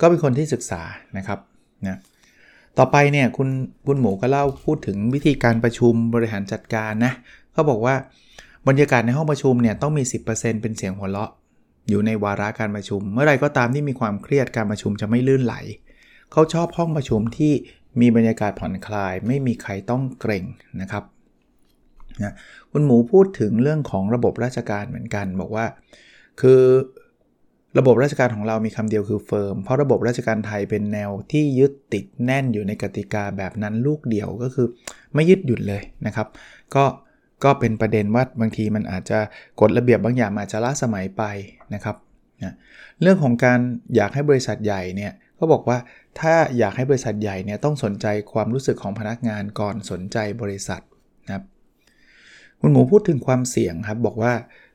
[0.01, 0.81] ก็เป็นคนที่ศึกษา
[1.17, 1.39] นะครับ
[1.87, 1.97] นะ
[2.77, 3.49] ต่อไปเนี่ยคุณ
[3.87, 7.13] คุณหมูก็เล่าพูดถึงวิธีการประชุมบริหารจัดการนะ
[7.53, 7.95] เขาบอกว่า
[8.67, 11.31] บรรยากาศในห้องประชุมเนี่ยต้องมี 10%เป็นเสียงหัวเราะ
[11.89, 15.55] อยู่ในวาระการประชุม เมื่อไรก็ตามที่มีความเครียดการประชุมจะไม่ลื่นไหล
[16.31, 17.53] เขาชอบห้องประชุมที่
[18.01, 20.45] มีบรรยากาศผ่อนคลาย ไม่มีใครต้องเกรง
[20.81, 21.03] นะครับ
[22.23, 22.33] นะ
[22.71, 25.65] คุณหมูพูดถึงเรื่องของระบบราชการเหมือนกัน บอกว่า
[26.41, 26.61] คือ
[27.77, 34.67] ระบบราชการของเรามีคำเดียวคือเฟิร์ม เพราะระบบราชการไทยเป็นแนวที่ยึดติดแน่นอยู่ในกติกาแบบนั้นลูกเดียวก็คือ
[35.13, 36.27] ไม่ยึดหยุดเลยนะครับ
[36.75, 36.83] ก็
[37.43, 39.19] ก็เป็นประเด็นว่าบางทีมันอาจจะ
[39.61, 41.23] กฎระเบียบบางอย่างอาจจะล้าสมัยไป
[41.73, 41.95] นะครับ
[42.43, 42.53] นะ
[43.01, 43.59] เรื่องของการ
[43.95, 45.77] อยากให้บริษัทใหญ่เนี่ยก็บอกว่า
[46.19, 50.81] ถ้าอยากให้บริษัทใหญ่เนี่ยต้องสนใจความรู้สึกของพนักงานก่อนสนใจบริษัท
[51.25, 51.43] นะครับ
[52.61, 54.33] คุณหมูพูดถึงความเสี่ยงครับบอกว่า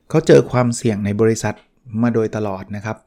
[0.09, 1.55] เขาเจอความเสี่ยงในบริษัท
[2.03, 2.97] มาโดยตลอดนะครับ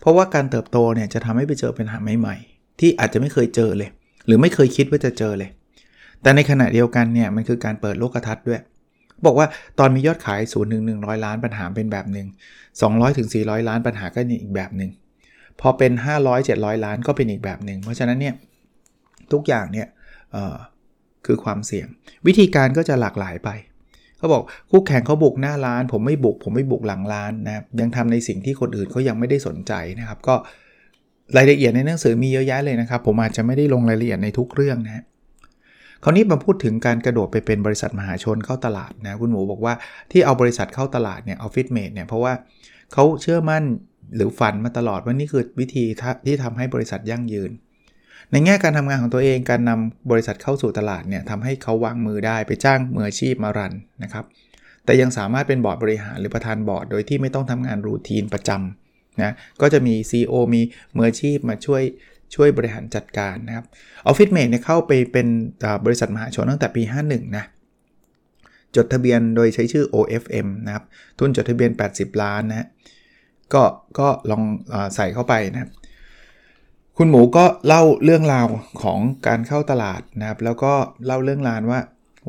[0.00, 3.90] เพราะว่าการเติบโตเนี่ยจะทำให้ไปเจอปัญหาใหม่ๆ ที่อาจจะไม่เคยเจอเลย
[4.26, 5.50] หรือไม่เคยคิดว่าจะเจอเลย
[6.22, 8.60] แต่ในขณะเดียวกันเนี่ยมันคือการเปิดโลกทัศน์ด้วย
[9.26, 9.46] บอกว่า
[9.78, 12.26] ตอนมียอดขาย0ูนย์หนึ่งหนึ่งร้อยล้านปัญหาเป็นแบบหนึ่ง
[12.72, 14.90] 200ถึง400 ล้านปัญหาก็อีกแบบหนึ่ง
[15.60, 18.34] พอเป็น 500 700 ล้านก็เป็นอีกแบบหนึ่งเพราะฉะนั้นเนี่ย
[19.32, 19.86] ทุกอย่างเนี่ย
[21.26, 21.86] คือความเสี่ยง
[22.26, 23.50] วิธีการก็จะหลากหลายไป
[24.18, 30.34] เขาบอกคู่แข่งเขาบุกหน้าร้าน ผมไม่บุก ผมไม่บุกหลังร้านนะยังทำในสิ่งที่คนอื่นเขายังไม่ได้สนใจนะครับ ก็
[31.36, 35.04] รายละเอียดในหนังสือมีเยอะแยะเลยนะครับ ผมอาจจะไม่ได้ลงรายละเอียดในทุกเรื่องนะ
[36.02, 39.74] คราวนี้มาพูดถึงการกระโดดไปเป็นบริษัทมหาชนเข้าตลาดนะคุณหมูบอกว่า
[40.12, 42.32] ที่เอาบริษัทเข้าตลาดเนี่ยออฟฟิศเมดเนี่ยเพราะว่า
[42.92, 43.64] เขาเชื่อมั่น
[44.16, 45.84] หรือฝันมาตลอดว่านี่คือวิธี
[46.26, 47.50] ที่ทำให้บริษัทยั่งยืน
[48.32, 54.24] ในแง่การทำงานของตัวเองการนำบริษัทเข้าสู่ตลาดเนี่ยทำให้เขาวางมือได้ไปจ้างมืออาชีพมารันนะครับ
[54.84, 60.62] แต่ยังสามารถเป็นบอร์ดบริหารหรือประธานบอร์ดโดยที่ไม่ต้องทำงานรูทีนประจำนะก็จะมี CEO มี
[60.96, 61.82] มืออาชีพมาช่วย
[62.34, 63.64] ช่วยบริหารจัดการนะครับ
[64.06, 65.26] ออฟฟิศเมดเนี่ยเข้าไปเป็น
[65.84, 67.44] บริษัทมหาชนตั้งแต่ปี 51 นะ
[68.76, 70.84] จดทะเบียนโดยใช้ชื่อ OFM นะครับ
[71.18, 72.66] ทุนจดทะเบียน 80 ล้านนะ
[73.54, 73.62] ก็
[73.98, 75.64] ก็ลองอใส่เข้าไปนะค
[76.96, 78.46] คุณหมูก็เล่าเรื่องราว
[78.82, 80.72] ของการเข้าตลาดนะครับ แล้วก็
[81.06, 81.80] เล่าเรื่องราวว่า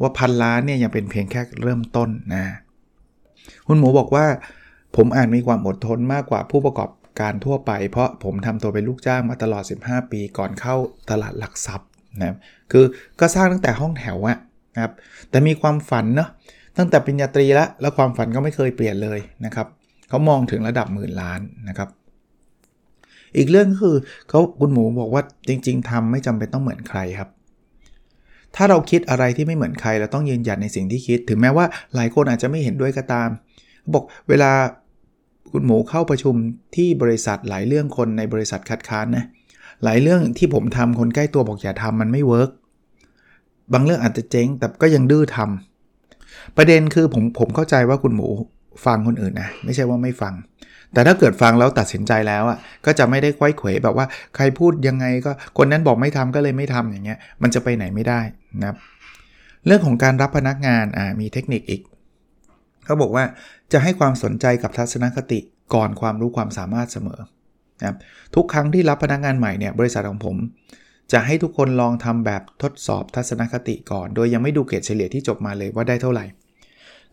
[0.02, 2.44] ว่าพันล้านเนี่ยยังเป็นเพียงแค่เริ่มต้นนะ
[3.68, 4.26] คุณหมูบอกว่า
[4.96, 10.76] ผมอ่านมีความอดทนมากกว่าผู้ประกอบ การทั่วไป เพราะผมทำตัวเป็นลูกจ้างมาตลอด 15 ปีก่อนเข้า
[11.10, 12.38] ตลาดหลักทรัพย์นะ
[12.72, 12.86] คือ
[13.20, 14.38] ก็สร้างตั้งแต่ห้องแถวอะ
[14.76, 14.94] นะครับ
[15.30, 16.30] แต่มีความฝันเนาะ
[16.78, 19.68] ตั้งแต่ปริญญาตรีแล้วแล้วความฝันก็ไม่เคยเปลี่ยนเลยนะครับ
[20.10, 21.90] เขามองถึงระดับหมื่นล้านนะครับ
[23.38, 23.98] อีกเรื่องก็คือ
[24.30, 27.30] เขาคุณหมูบอกว่าจริง ๆทำไม่จำเป็นต้องเหมือนใครครับ
[28.56, 33.30] ถ้าเราคิดอะไรที่ไม่เหมือนใครเราต้องยืนหยัดในสิ่งที่คิด ถึงแม้ว่าหลายคนอาจจะไม่เห็นด้วยก็ตาม
[33.94, 34.52] บอกเวลา
[35.52, 36.36] คุณหมูเข้าประชุม
[36.76, 39.26] ที่บริษัทหลายเรื่องคนในบริษัทคัดค้านนะ
[39.84, 42.50] หลายเรื่องที่ผมทำคนใกล้ตัวบอกอย่าทำมันไม่ work
[43.74, 48.28] บางเรื่องอาจจะเจ๊งแต่ก็ยังดื้อทำประเด็นคือผมผมเข้าใจว่าคุณหมู
[48.86, 50.34] ฟังคนอื่นนะไม่ใช่ว่าไม่ฟัง
[50.94, 58.20] แต่ถ้าเกิดฟังแล้วตัดสินใจแล้วอะก็จะไม่ได้ควยเขวแบบว่าใครพูดยังไงก็คนนั้นบอกไม่ทำก็เลยไม่ทำอย่างเงี้ยมันจะไปไหนไม่ได้
[58.60, 58.78] นะครับ
[59.66, 61.82] เรื่องของการรับพนักงานอ่ามีเทคนิคอีก
[62.86, 63.24] เขาบอกว่า
[63.74, 65.40] จะให้ความสนใจกับทัศนคติ
[65.74, 67.20] ก่อนความรู้ความสามารถเสมอ
[67.80, 67.98] นะครับ
[68.36, 70.36] ทุกครั้งที่รับพนักงานใหม่เนี่ยบริษัทของผม
[71.12, 76.26] จะให้ทุกคนลองทำแบบทดสอบทัศนคติก่อน โดยยังไม่ดูเกรดเฉลี่ยที่จบมาเลยว่าได้เท่าไหร่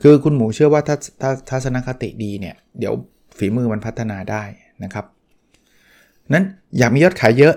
[0.03, 2.95] คือคุณหมูเชื่อว่าถ้าถ้าทัศนคติดีเนี่ยเดี๋ยว
[3.39, 4.43] ฝีมือมันพัฒนาได้
[4.85, 5.05] นะครับ
[6.33, 6.45] นั้น
[6.79, 7.55] อยากมียอดขายเยอะ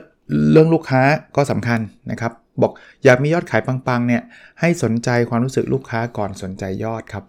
[0.51, 1.01] เรื่องลูกค้า
[1.35, 1.79] ก็สำคัญ
[2.11, 2.71] นะครับ บอก
[3.05, 4.21] อยากมียอดขายปังๆเนี่ย
[4.59, 7.23] ให้สนใจความรู้สึกลูกค้าก่อนสนใจยอดครับ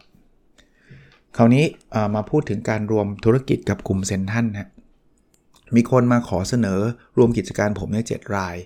[1.37, 1.65] คราวนี้
[2.15, 4.71] มาพูดถึงการรวมธุรกิจกับกลุ่มเซนทันนะ
[5.77, 6.81] มีคนมาขอเสนอ
[7.19, 8.57] รวมกิจการผมเนี่ยเราย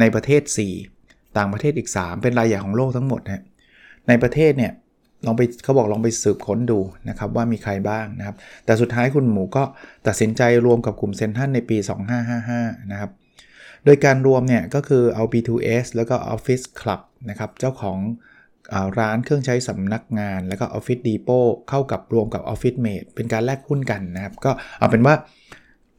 [0.00, 0.42] ในประเทศ
[0.90, 3.42] 4 ต่างประเทศอีก 3 เป็นรายใหญ่ของโลกทั้งหมดนะ
[4.08, 4.72] ในประเทศเนี่ย
[5.26, 9.64] ลองไปเขาบอกลองไปสืบค้นดูนะครับว่ามีใครบ้างนะครับ แต่สุดท้ายคุณหมูก็
[10.06, 11.76] ตัดสินใจรวมกับกลุ่มเซนทันในปี
[12.34, 13.10] 2555 นะครับ
[13.84, 17.98] โดยการรวมเนี่ยก็คือเอา B2S แล้วก็ Office Club นะครับเจ้าของ
[18.98, 25.14] ร้านเครื่องใช้สำนักงาน แล้วก็ Office Depot เข้ากับรวมกับ Office Mate เป็นการแลกหุ้นกันนะครับ ก็เอาเป็นว่า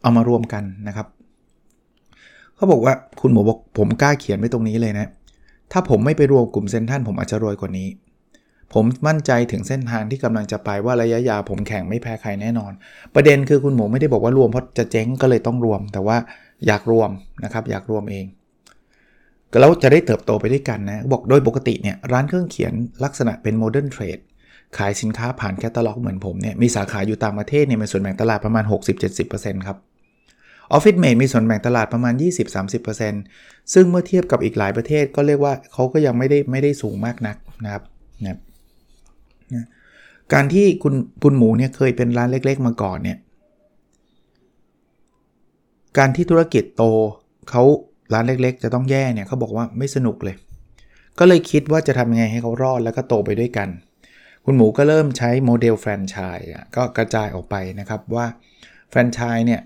[0.02, 1.08] เอามารวมกันนะครับ
[2.56, 5.08] เขาบอกว่าคุณหมูบอกผมกล้าเขียนไว้ตรงนี้เลยนะ
[5.72, 7.88] ถ้าผมไม่ไปรวมกลุ่มเซนทันผมอาจจะรวยกว่านี้
[8.74, 12.72] ผมมั่นใจถึงเส้นทางที่กำลังจะไปว่าระยะยาวผมแข่งไม่แพ้ใครแน่นอน
[13.16, 16.18] ประเด็นคือคุณหมูไม่ได้บอกว่ารวมเพราะจะเจ๊งก็เลยต้องรวม แต่ว่า
[16.68, 17.10] อยากรวม
[17.44, 18.26] นะครับอยากรวมเอง
[19.60, 24.20] แล้วจะได้เติบโตไปด้วยกันนะบอกโดยปกติเนี่ยร้านเครื่องเขียนลักษณะเป็น modern trade
[24.78, 28.64] ขายสินค้าผ่านแคตตาล็อกเหมือนผมเนี่ยมีสาขาอยู่ต่างประเทศเนี่ยมีส่วนแบ่งตลาดประมาณ
[29.16, 29.78] 60-70%ครับ
[30.72, 32.14] Office Mate มีส่วนแบ่งตลาดประมาณ
[32.94, 37.84] 20-30%ซึ่งเมื่อเทียบกับอีกหลายประเทศก็เรียกว่าเขาก็ยังไม่ได้ไม่ได้สูงมากนักนะครับ
[38.24, 38.40] นะ
[40.34, 43.18] การที่คุณคุณหมูเนี่ยเคยเป็นร้านเล็ก ๆ มาก่อนเนี่ย
[45.98, 46.84] การที่ธุรกิจโต
[47.50, 47.64] เขา
[48.14, 50.36] ร้านเล็กๆ จะต้องแย่เนี่ยเขาบอกว่าไม่สนุกเลย
[51.20, 53.70] ก็เลยคิดว่าจะทำยังไงให้เขารอดแล้วก็โตไปด้วยกัน
[54.46, 58.26] คุณหมูก็เริ่มใช้โมเดลแฟรนไชส์ก็กระจายออกไปนะครับว่า
[58.90, 59.62] แฟรนไชส์เนี่ย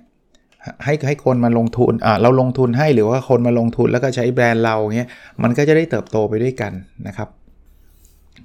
[0.84, 5.10] ให้ให้คนมาลงทุนอ่าเราลงทุนให้หรือว่าคนมาลงทุนแล้วก็ใช้แบรนด์เราเงี้ย
[5.44, 6.74] มันก็จะได้เติบโตไปด้วยกัน
[7.08, 7.30] นะครับ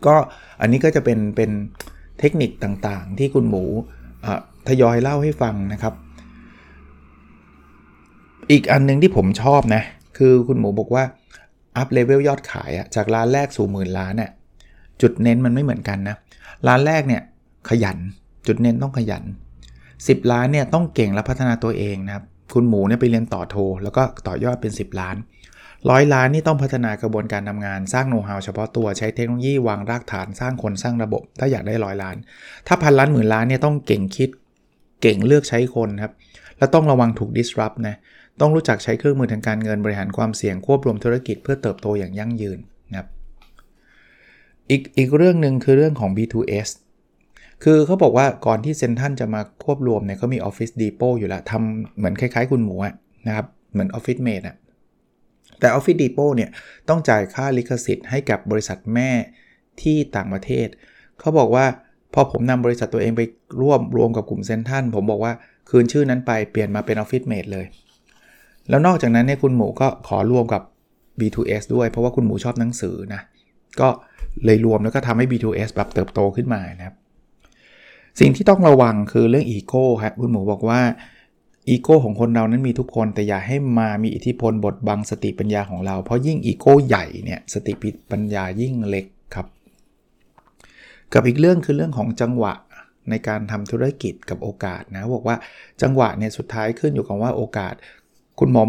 [0.07, 0.15] ก็
[0.61, 1.51] อันนี้ก็จะเป็นเป็น
[2.19, 3.65] เทคนิคต่างๆ ที่คุณหมู
[4.69, 5.95] ทยอยเล่าให้ฟังนะครับ
[8.51, 9.83] อีกอันนึงที่ผมชอบนะ
[10.19, 11.05] คือคุณหมูบอกว่า
[11.77, 14.31] อัพเลเวลยอดขายอะจากร้านแรกสู่หมื่นล้านเนี่ย
[15.03, 16.17] จุดเน้นมันไม่เหมือนกันนะ
[16.69, 17.23] ร้านแรกเนี่ย
[17.69, 17.99] ขยัน
[18.47, 19.25] จุดเน้นต้องขยัน
[19.77, 25.17] 10 ล้านเนี่ยต้องเก่งและพัฒนาตัวเองนะครับ คุณหมูเนี่ยไปเรียนต่อโท แล้วก็ต่อยอดเป็น 10 ล้าน
[25.91, 32.17] ร้อยล้านนี่ต้องพัฒนากระบวนการทำงานสร้างโน้ตฮาวเฉพาะตัวใช้เทคโนโลยีวางรากฐานสร้างคนสร้างระบบ ถ้าอยากได้ร้อยล้าน
[32.67, 34.31] ถ้าพันล้านหมื่นล้านเนี่ยต้องเก่งคิด
[35.03, 36.13] เก่งเลือกใช้คนครับ
[36.59, 37.97] แล้วต้องระวังถูก disrupt นะ
[38.41, 42.59] ต้องรู้จักใช้เครื่องมือทางการเงินบริหารความเสี่ยงควบรวมธุรกิจเพื่อเติบโตอย่างยั่งยืน
[42.91, 43.09] นะครับ
[44.71, 46.69] อีกอีกเรื่องหนึ่งคือเรื่องของ B2S
[47.65, 52.77] คือเขาบอกว่าก่อนที่เซนทันจะมาควบรวมเนี่ยเขามี Office Depot อยู่แล้วทำเหมือนคล้ายๆ คุณหมู
[53.27, 54.57] นะครับ เหมือน Office Mate อะ
[55.61, 56.51] แต่ Office Depot เนี่ย
[56.89, 59.11] ต้องจ่ายค่าลิขสิทธิ์ให้กับบริษัทแม่
[59.83, 60.69] ที่ต่างประเทศ
[61.21, 61.67] เขาบอกว่า
[62.15, 63.23] พอผมนำบริษัทตัวเองไป
[63.61, 65.33] ร่วมรวมกับกลุ่มเซ็นทรัลผมบอกว่า
[65.71, 67.67] คืนชื่อนั้นไปเปลี่ยนมาเป็น Office Mate เลย
[68.69, 70.63] แล้วนอกจากนั้นเนี่ยคุณหมูก็ขอรวมกับ
[71.21, 73.21] B2S ด้วย เพราะว่าคุณหมูชอบหนังสือนะ
[73.81, 73.89] ก็
[74.45, 76.97] เลยรวมแล้วก็ทำให้ B2S แบบเติบโตขึ้นมานะครับ
[78.21, 80.81] สิ่งที่ต้องระวังคือเรื่องอีโก้ครับคุณหมูบอกว่า
[81.69, 87.73] อีโก้ของคนเรานั้นมีทุกคน แต่อย่าให้มามีอิทธิพลบทบังสติปัญญาของเรา เพราะยิ่งอีโก้ใหญ่เนี่ยสติ
[88.11, 89.47] ปัญญายิ่งเล็กครับ
[91.13, 92.55] กับอีกเรื่องคือเรื่องของจังหวะ
[93.11, 95.37] ในการทำธุรกิจกับโอกาสนะบอกว่า
[95.83, 97.75] จังหวะเนี่ยสุดท้ายขึ้นอยู่กับว่าโอกาส
[98.39, 98.63] คุณหมอ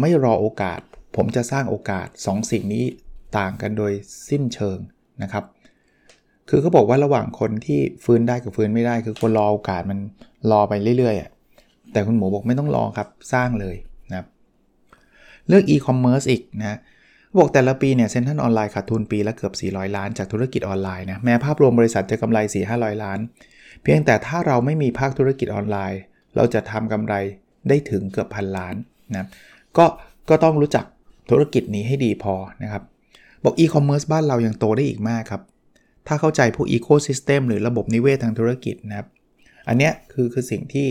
[0.00, 0.80] ไม่รอโอกาส
[1.16, 2.84] ผมจะสร้างโอกาส 2สสิ่งนี้
[3.38, 3.92] ต่างกันโดย
[4.28, 4.78] สิ้นเชิง
[5.22, 5.44] นะครับ
[6.48, 9.98] คือเขาบอกว่าระหว่างคนที่ฟื้นได้กับฟื้นไม่ได้ คือคนรอโอกาสมัน
[10.50, 13.76] รอไปเรื่อยๆแต่คุณหมูบอกไม่ต้องรอครับสร้างเลย
[14.10, 14.26] นะครับ
[15.48, 16.78] เรื่องอีคอมเมิร์ซอีกนะ
[17.38, 22.38] บอกแต่ละปีเนี่ยเซ็นทรัลออนไลน์ขาดทุนปีละเกือบ 400 ล้านจากธุรกิจออนไลน์นะแม้ภาพรวมบริษัทจะกำไร
[22.70, 23.18] 4-500 ล้าน
[23.82, 26.00] เพียงแต่ถ้าเราไม่มีภาคธุรกิจออนไลน์
[26.36, 27.14] เราจะทำกำไร
[27.68, 28.74] ได้ถึงเกือบพันล้าน
[29.16, 29.26] นะ
[29.78, 29.86] ก็
[30.30, 30.84] ก็ต้องรู้จัก
[31.30, 32.82] ธุรกิจนี้ให้ดีพอนะครับ
[33.44, 35.42] บอกอีคอมเมิร์ซบ้านเรายังโตได้อีกมากครับ
[36.06, 39.08] ถ้าเข้าใจพวก ecosystem หรือระบบนิเวศทางธุรกิจนะครับ
[39.68, 40.88] อันเนี้ยคือคือสิ่งที่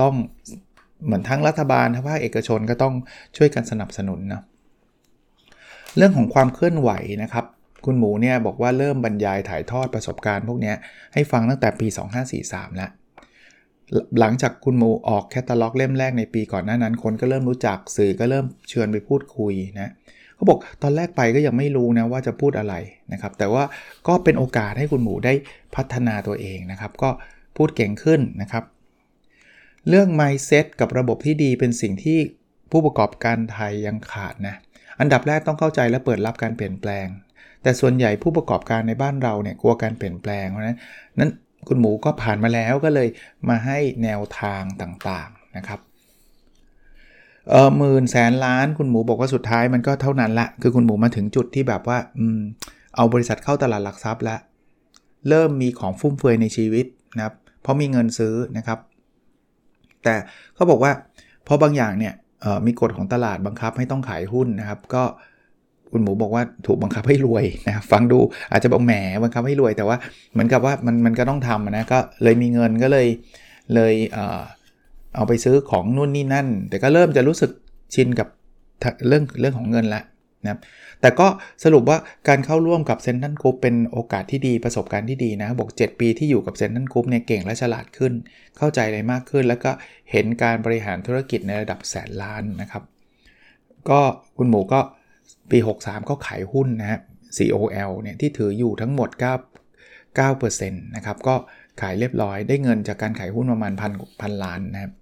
[0.00, 0.14] ต้อง
[1.04, 2.94] เหมือนทั้งรัฐบาลทั้งภาคเอกชนก็ต้อง
[3.36, 4.42] ช่วยกันสนับสนุนนะ
[5.96, 6.90] เรื่องของความเคลื่อนไหว
[7.22, 7.44] นะครับ
[7.84, 10.72] คุณหมูเนี่ยบอกว่าเริ่มบรรยายถ่ายทอดประสบการณ์พวกนี้
[11.14, 11.86] ให้ฟังตั้งแต่ปี
[12.32, 12.90] 2543 แล้ว
[14.20, 19.92] หลังจากคุณหมูออกแคตตาล็อกเล่มแรกในปีก่อนหน้านั้น คนก็เริ่มรู้จักสื่อก็เริ่มเชิญไปพูดคุยนะ
[20.34, 22.74] เขาบอกตอนแรกไปก็ยังไม่รู้นะว่าจะพูดอะไร
[23.12, 23.64] นะครับ แต่ว่า
[24.08, 25.34] ก็เป็นโอกาสให้คุณหมูได้
[25.76, 27.10] พัฒนาตัวเองนะครับ ก็
[27.56, 28.64] พูดเก่งขึ้นนะครับ
[29.88, 32.18] เรื่อง mindset กับระบบที่ดีเป็นสิ่งที่
[32.70, 34.54] ผู้ประกอบการไทยยังขาดนะ
[35.00, 37.06] อันดับแรกต้องเข้าใจและเปิดรับการเปลี่ยนแปลง
[37.62, 40.78] แต่ส่วนใหญ่ผู้ประกอบการในบ้านเราเนี่ยกลัวการเปลี่ยนแปลงเพราะนั้น
[41.18, 41.30] นั้น
[41.68, 43.08] คุณหมูก็ผ่านมาแล้วก็เลย
[43.48, 45.80] มาให้แนวทางต่างๆนะครับ
[47.50, 52.40] เออหมื่นแสนล้านคุณหมูบอกว่าสุดท้ายมันก็เท่านั้นละ คือคุณหมูมาถึงจุดที่แบบว่าอืม
[52.96, 54.40] เอาบริษัทเข้าตลาดหลักทรัพย์ล้ว
[55.28, 58.78] เริ่มมีของฟุ่มเฟือยในชีวิตนะครับ เพราะมีเงินซื้อนะครับ
[60.04, 60.14] แต่
[60.54, 60.92] เขาบอกว่า
[61.46, 62.14] พอบางอย่างเนี่ย
[62.66, 65.02] มีกฎของตลาดบังคับให้ต้องขายหุ้นนะครับ ก็
[65.92, 68.18] คุณหมูบอกว่าถูกบังคับให้รวยนะฟังดู
[68.50, 69.96] อาจจะบอกแหมบังคับให้รวยแต่ว่า
[70.32, 73.06] เหมือนกับว่ามันมันก็ต้องทำนะก็เลยมีเงินก็เลย
[73.74, 77.50] เลยเเอาไปซื้อของนู่นนี่นั่น แต่ก็เริ่มจะรู้สึก
[77.94, 78.28] ชินกับ
[79.08, 80.04] เรื่องเรื่องของเงินแล้ว
[80.44, 80.58] นะ
[81.00, 81.26] แต่ก็
[81.64, 81.98] สรุปว่า
[82.28, 88.12] การเข้าร่วมกับเซ็นทรัลกรุ๊ปเป็นโอกาสที่ดีประสบการณ์ที่ดีนะบอก7 ปีที่อยู่กับเซ็นทรัลกรุ๊ปเนี่ยเก่งและฉลาดขึ้น
[88.58, 89.70] เข้าใจอะไรมากขึ้น แล้วก็
[90.10, 92.82] เห็นการบริหารธุรกิจในระดับแสนล้านนะครับ
[93.90, 94.00] ก็
[94.38, 94.80] คุณหมูก็
[95.50, 97.00] ปี 63 ก็ขายหุ้นนะฮะ
[97.36, 99.20] COL เนี่ยที่ถืออยู่ทั้งหมด 9
[100.18, 101.34] 9%นะครับ ก็
[101.80, 104.92] ขายเรียบร้อยได้เงินจากการขายหุ้นประมาณพันพันล้านนะครับ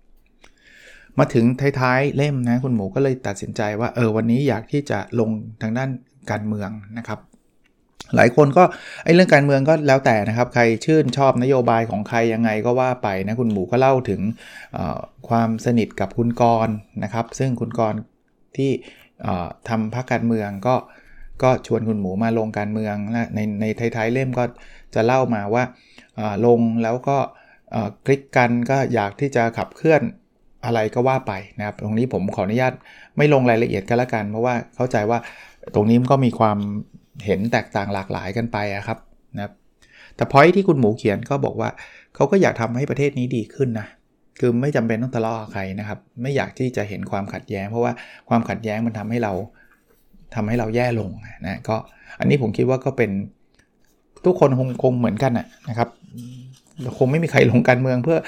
[1.18, 1.44] มาถึง
[1.80, 5.30] ท้ายๆเล่มนะคุณหมูก็เลยตัดสินใจว่าเออวันนี้อยากที่จะลง
[5.62, 5.90] ทางด้าน
[6.30, 7.20] การเมืองนะครับ
[8.16, 8.64] หลายคนก็
[9.04, 14.20] ไอ้เรื่องการเมืองก็แล้วแต่นะครับ ใครชื่นชอบนโยบายของใครยังไงก็ว่าไปนะคุณหมูก็เล่าถึง
[15.28, 16.68] ความสนิทกับคุณกร
[17.02, 17.94] นะครับ ซึ่งคุณกร
[18.56, 18.70] ที่
[19.68, 20.74] ทำพรรคการเมืองก็
[21.42, 22.94] ก็ชวนคุณหมูมาลงการเมือง
[23.34, 23.64] ในใน
[23.96, 24.44] ท้ายๆเล่มก็
[24.94, 25.64] จะเล่ามาว่า
[26.46, 27.18] ลงแล้วก็
[28.04, 30.02] คลิกกันก็อยากที่จะขับเคลื่อน
[30.64, 32.72] อะไรก็ว่าไปนะครับ ตรงนี้ผมขออนุญาต
[33.16, 35.18] ไม่ลงรายละเอียดกันละกัน เพราะว่าเข้าใจว่า
[35.74, 36.58] ตรงนี้มันก็มีความ
[37.24, 38.98] เห็นแตกต่างหลากหลายกันไปครับ
[39.36, 39.52] นะครับ
[40.16, 41.70] แต่พอยที่คุณหมูเขียนก็บอกว่า
[42.14, 43.86] เขาก็อยากทำให้ประเทศนี้ดีขึ้นนะ
[44.40, 47.92] คือไม่จำเป็นต้องทะเลาะกับใครนะครับ ไม่อยากที่จะเห็นความขัดแย้ง เพราะว่า
[48.28, 49.32] ความขัดแย้งมันทำให้เรา
[50.34, 51.10] ทำให้เราแย่ลง
[51.46, 51.76] นะก็
[52.18, 53.10] อันนี้ผมคิดว่าก็เป็น
[54.24, 55.32] ทุกคนคงคงเหมือนกัน
[55.68, 55.88] นะครับ
[56.98, 58.18] คงไม่มีใครลงการเมืองเพื่อ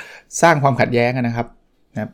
[0.43, 1.47] สร้างความขัดแย้งนะครับ
[1.95, 2.11] นะ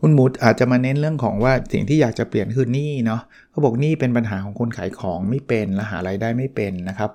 [0.00, 7.10] คุณมูดอาจจะมาเน้นเรื่องของว่าสิ่งที่อยากจะเปลี่ยนคือหนี้เนาะเขาบอกหนี้เป็นปัญหาของคนขายของไม่เป็นและหารายได้ไม่เป็นนะครับ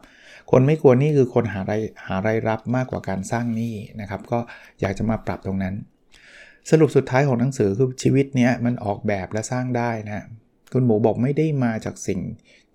[0.52, 4.40] คนไม่ควรนี่คือคนหารายหารายรับมากกว่าการสร้างหนี้นะครับ ก็
[4.82, 5.76] อยากจะมาปรับตรงนั้น
[6.72, 10.26] สรุปสุดท้ายของหนังสือคือชีวิตเนี้ยมันออกแบบและสร้างได้นะ
[10.74, 12.20] คุณหมูบอกไม่ได้มาจากสิ่ง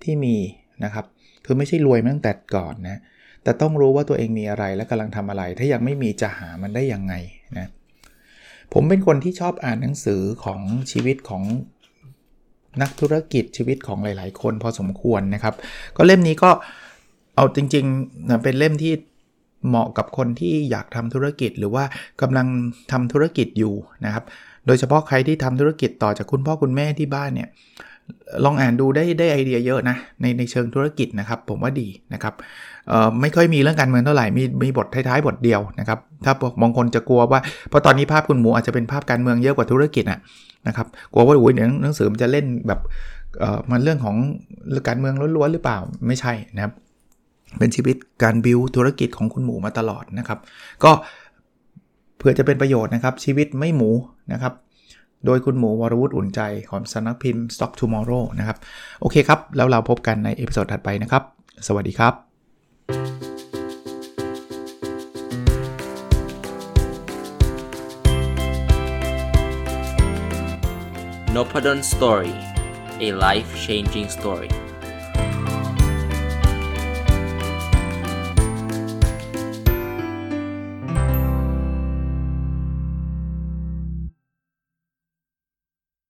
[0.03, 0.37] ที่มี
[0.85, 1.07] นะครับ
[1.45, 2.99] คือไม่ใช่รวยมาตั้งแต่ก่อนนะ
[3.43, 7.15] แต่ต้องรู้ว่าตัวเองมีอะไรและกำลังทำอะไร ถ้ายังไม่มีจะหามันได้ยังไง
[7.59, 7.71] นะ
[8.73, 10.61] ผมเป็นคนที่ชอบอ่านหนังสือของ
[10.93, 11.43] ชีวิตของ
[12.83, 15.55] นักธุรกิจชีวิตของหลาย ๆ คนพอสมควรนะครับ
[15.97, 16.51] ก็เล่มนี้ก็
[17.37, 18.93] เอาจริงๆเป็นเล่มที่
[19.69, 21.85] เหมาะกับคนที่อยากทำธุรกิจหรือว่า
[22.23, 22.47] กำลัง
[22.93, 24.25] ทำธุรกิจอยู่นะครับ
[24.67, 27.49] โดยเฉพาะใครที่ทำธุรกิจต่อจากคุณพ่อคุณแม่ที่บ้านเนี่ย
[28.45, 32.35] ลองอ่านดูได้ได้ไอเดียเยอะนะในในเชิงธุรกิจนะครับ ผมว่าดีนะครับ
[33.21, 40.05] ไม่ค่อยมีเรื่องการเมืองเท่าไหร่มีมีบทท้ายๆบทเดียวนะครับ ถ้าบางคนจะกลัวว่าเพราะตอนนี้ภาพคุณหมูอาจจะเป็นภาพการเมืองเยอะกว่าธุรกิจ
[40.69, 42.81] นะครับกลัวว่าอุ้ยหนังสือมันจะเล่นแบบ
[43.71, 44.17] มันเรื่องของ
[44.89, 46.73] การเมืองล้วนๆหรือเปล่าไม่ใช่นะครับ
[47.59, 50.39] เป็นชีวิตการบิวธุรกิจของคุณหมูมาตลอดนะครับ
[50.85, 50.93] ก็
[52.19, 53.91] เพื่อจะเป็นประโยชน์นะครับ ชีวิตไม่หมู
[54.33, 54.53] นะครับ
[55.27, 58.57] โดยคุณหมูวรวุฒิอุ่นใจของสำนักพิมพ์ Stock Tomorrow นะครับ
[59.01, 61.23] โอเคครับ แล้วเราพบกันใน episode ถัดไปนะครับ
[61.67, 62.15] สวัสดีครับ
[71.37, 72.39] n o p ด d o สตอรี่
[73.07, 74.51] a life changing story